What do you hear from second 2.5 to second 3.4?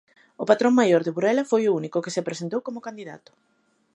como candidato.